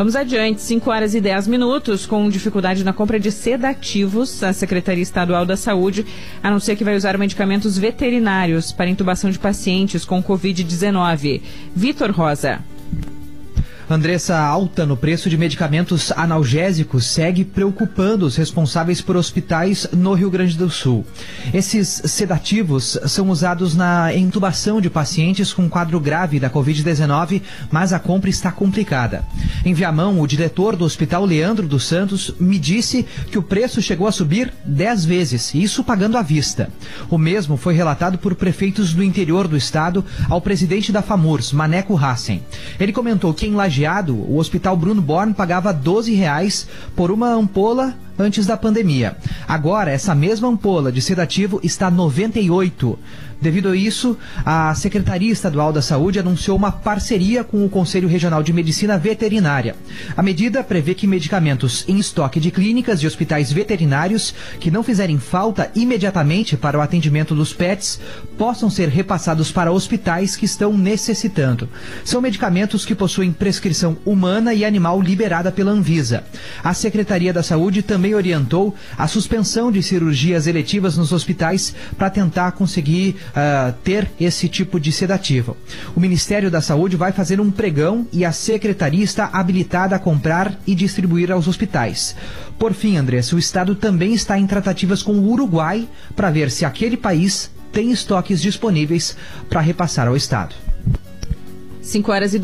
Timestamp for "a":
4.42-4.50, 27.92-27.98, 34.06-34.12, 53.70-53.76, 54.44-54.74, 60.14-60.22, 76.62-76.74, 78.96-79.06, 88.24-88.32, 89.96-89.98